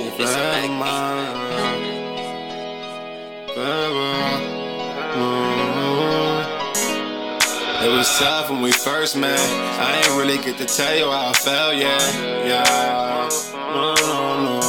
mine. 0.00 1.26
Forever. 3.54 4.12
Mm. 5.14 5.42
It 7.84 7.88
was 7.88 8.08
tough 8.18 8.50
when 8.50 8.62
we 8.62 8.72
first 8.72 9.16
met. 9.16 9.38
I 9.80 9.96
ain't 9.98 10.16
really 10.18 10.38
get 10.42 10.56
to 10.58 10.64
tell 10.64 10.96
you 10.96 11.10
how 11.10 11.30
I 11.30 11.32
felt, 11.32 11.76
yet. 11.76 12.14
Yeah. 12.46 13.28
No, 13.74 13.94
no, 13.94 14.42
no. 14.44 14.60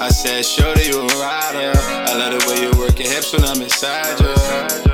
I 0.00 0.08
said, 0.10 0.44
Shorty, 0.44 0.86
you 0.86 1.00
a 1.00 1.06
rider. 1.06 1.72
I 1.78 2.14
love 2.16 2.40
the 2.40 2.46
way 2.48 2.62
you 2.62 2.70
work 2.78 2.98
your 2.98 3.08
hips 3.08 3.32
when 3.32 3.44
I'm 3.44 3.62
inside 3.62 4.18
you. 4.20 4.89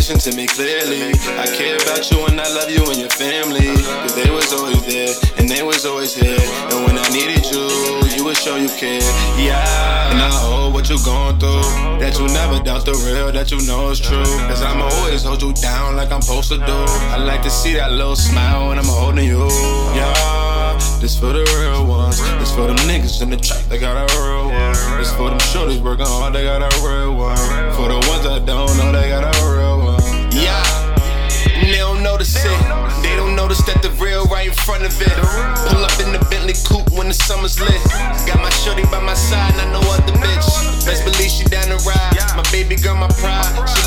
Listen 0.00 0.18
to 0.18 0.34
me 0.34 0.46
clearly. 0.46 1.12
I 1.36 1.44
care 1.44 1.76
about 1.76 2.10
you 2.10 2.24
and 2.24 2.40
I 2.40 2.48
love 2.54 2.70
you 2.70 2.80
and 2.88 2.96
your 2.96 3.10
family. 3.10 3.68
Cause 4.00 4.14
they 4.16 4.30
was 4.30 4.50
always 4.50 4.80
there 4.86 5.12
and 5.36 5.46
they 5.46 5.62
was 5.62 5.84
always 5.84 6.14
here. 6.14 6.40
And 6.72 6.86
when 6.86 6.96
I 6.96 7.06
needed 7.12 7.44
you, 7.52 7.68
you 8.16 8.24
would 8.24 8.38
show 8.38 8.56
you 8.56 8.70
care. 8.80 9.04
Yeah. 9.36 10.10
And 10.10 10.18
I 10.18 10.30
hope 10.32 10.72
what 10.72 10.88
you 10.88 10.96
going 11.04 11.38
through. 11.38 12.00
That 12.00 12.18
you 12.18 12.26
never 12.28 12.64
doubt 12.64 12.86
the 12.86 12.96
real, 13.04 13.30
that 13.30 13.50
you 13.50 13.60
know 13.66 13.90
it's 13.90 14.00
true. 14.00 14.24
Cause 14.48 14.62
I'ma 14.62 14.88
always 14.88 15.22
hold 15.22 15.42
you 15.42 15.52
down 15.52 15.96
like 15.96 16.10
I'm 16.10 16.22
supposed 16.22 16.48
to 16.48 16.56
do. 16.56 16.78
I 17.12 17.18
like 17.18 17.42
to 17.42 17.50
see 17.50 17.74
that 17.74 17.92
little 17.92 18.16
smile 18.16 18.68
when 18.68 18.78
I'm 18.78 18.88
holding 18.88 19.26
you. 19.26 19.48
Yeah. 19.92 20.50
This 21.00 21.18
for 21.18 21.32
the 21.32 21.44
real 21.60 21.86
ones. 21.86 22.20
This 22.40 22.54
for 22.54 22.66
them 22.66 22.76
niggas 22.88 23.20
in 23.20 23.28
the 23.28 23.36
track, 23.36 23.64
they 23.68 23.78
got 23.78 23.96
a 23.96 24.06
real 24.20 24.48
one. 24.48 24.76
This 24.96 25.12
for 25.12 25.28
them 25.28 25.38
shorties 25.38 25.80
working 25.80 26.06
hard, 26.06 26.32
they 26.32 26.44
got 26.44 26.60
a 26.60 26.70
real 26.80 27.16
one. 27.16 27.36
For 27.76 27.88
the 27.88 27.99
right 34.40 34.48
in 34.48 34.54
front 34.64 34.84
of 34.84 34.92
it. 35.00 35.12
Pull 35.68 35.84
up 35.84 35.96
in 36.00 36.12
the 36.12 36.22
Bentley 36.30 36.54
coupe 36.64 36.88
when 36.96 37.08
the 37.08 37.14
summer's 37.14 37.60
lit. 37.60 37.80
Got 38.26 38.40
my 38.40 38.50
shorty 38.50 38.84
by 38.84 39.00
my 39.00 39.14
side, 39.14 39.52
not 39.56 39.68
no 39.72 39.80
other 39.92 40.16
bitch. 40.16 40.48
Best 40.84 41.04
believe 41.04 41.30
she 41.30 41.44
down 41.44 41.68
to 41.68 41.76
ride. 41.84 42.16
My 42.36 42.44
baby 42.52 42.76
girl, 42.76 42.96
my 42.96 43.08
pride. 43.20 43.52
She 43.68 43.79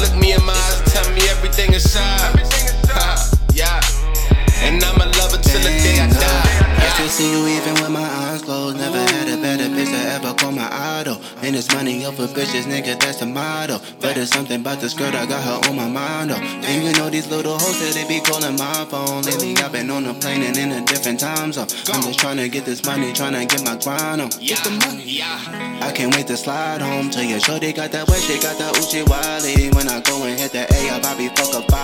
bitches, 12.33 12.65
nigga, 12.65 12.99
that's 12.99 13.19
the 13.19 13.25
motto. 13.25 13.79
But 14.01 14.15
there's 14.15 14.31
something 14.31 14.59
about 14.59 14.79
this 14.81 14.93
girl 14.93 15.11
that 15.11 15.29
got 15.29 15.43
her 15.43 15.69
on 15.69 15.75
my 15.75 15.87
mind, 15.87 16.31
oh. 16.31 16.35
And 16.35 16.83
you 16.83 16.91
know 16.93 17.09
these 17.09 17.29
little 17.29 17.57
hoes 17.57 17.79
that 17.79 17.93
they 17.93 18.07
be 18.07 18.19
calling 18.19 18.57
my 18.57 18.85
phone. 18.89 19.23
Lately 19.23 19.55
I've 19.57 19.71
been 19.71 19.89
on 19.89 20.05
a 20.05 20.13
plane 20.13 20.41
and 20.43 20.57
in 20.57 20.71
a 20.71 20.85
different 20.85 21.19
time 21.19 21.53
zone. 21.53 21.67
I'm 21.93 22.01
just 22.01 22.19
trying 22.19 22.37
to 22.37 22.49
get 22.49 22.65
this 22.65 22.85
money, 22.85 23.13
trying 23.13 23.33
to 23.33 23.45
get 23.45 23.63
my 23.63 23.77
grind 23.77 24.21
on. 24.21 24.29
Get 24.29 24.63
the 24.63 24.71
money. 24.71 25.21
I 25.21 25.91
can't 25.93 26.13
wait 26.15 26.27
to 26.27 26.37
slide 26.37 26.81
home 26.81 27.09
to 27.11 27.25
you. 27.25 27.39
Sure, 27.39 27.59
they 27.59 27.73
got 27.73 27.91
that 27.91 28.07
wet 28.07 28.21
shit, 28.21 28.41
got 28.41 28.57
that 28.57 28.77
Uchi 28.77 29.03
Wally. 29.03 29.69
When 29.75 29.87
I 29.87 30.01
go 30.01 30.23
and 30.23 30.39
hit 30.39 30.51
the 30.51 30.65
A, 30.73 30.89
I'll 30.89 30.99
probably 30.99 31.29
fuck 31.29 31.53
a. 31.53 31.82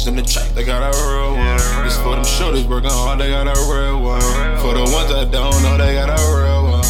niggas 0.00 0.08
in 0.08 0.16
the 0.16 0.22
track, 0.22 0.48
they 0.54 0.64
got 0.64 0.82
a 0.82 0.96
real 1.08 1.36
one. 1.36 1.84
This 1.84 1.96
for 1.98 2.14
them 2.14 2.24
shorties 2.24 2.68
working 2.68 2.90
hard, 2.90 3.20
they 3.20 3.30
got 3.30 3.46
a 3.46 3.56
real 3.72 4.00
one. 4.00 4.20
For 4.58 4.74
the 4.74 4.82
ones 4.92 5.12
that 5.12 5.30
don't 5.30 5.62
know, 5.62 5.76
they 5.76 5.94
got 5.94 6.08
a 6.08 6.22
real 6.36 6.64
one. 6.64 6.84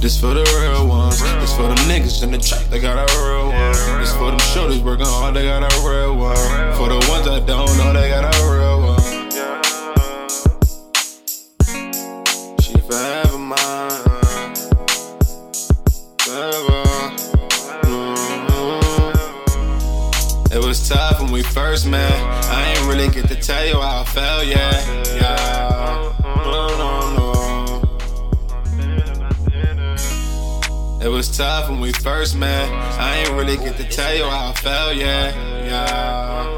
This 0.00 0.20
for 0.20 0.34
the 0.34 0.44
real 0.60 0.86
ones. 0.86 1.20
This 1.40 1.54
for 1.56 1.62
them 1.62 1.76
niggas 1.88 2.22
in 2.22 2.30
the 2.30 2.38
track, 2.38 2.64
they 2.66 2.78
got 2.78 2.98
a 2.98 3.06
real 3.18 3.48
one. 3.48 4.00
This 4.00 4.12
for 4.12 4.30
them 4.30 4.38
shorties 4.54 4.82
working 4.82 5.06
hard, 5.06 5.34
they 5.34 5.44
got 5.44 5.62
a 5.62 5.88
real 5.88 6.14
one. 6.14 6.36
For 6.76 6.88
the 6.88 7.00
ones 7.08 7.26
that 7.26 7.46
don't 7.46 7.65
It 20.56 20.64
was 20.64 20.88
tough 20.88 21.20
when 21.20 21.30
we 21.30 21.42
first 21.42 21.86
met. 21.86 22.10
I 22.50 22.70
ain't 22.70 22.88
really 22.88 23.10
get 23.10 23.28
to 23.28 23.34
tell 23.34 23.66
you 23.66 23.74
how 23.74 24.00
I 24.00 24.04
felt, 24.04 24.46
yeah. 24.46 24.72
Yeah. 25.14 26.14
No, 26.24 26.68
no, 26.80 27.12
no. 27.18 27.84
It 31.04 31.08
was 31.08 31.36
tough 31.36 31.68
when 31.68 31.78
we 31.78 31.92
first 31.92 32.36
met. 32.36 32.72
I 32.98 33.18
ain't 33.18 33.32
really 33.32 33.58
get 33.58 33.76
to 33.76 33.84
tell 33.84 34.14
you 34.16 34.24
how 34.24 34.48
I 34.48 34.54
felt, 34.54 34.96
yeah. 34.96 35.34
Yeah. 35.66 36.55